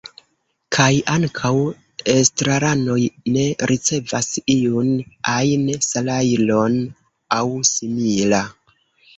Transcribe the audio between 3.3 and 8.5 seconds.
ne ricevas iun ajn salajron aŭ simila.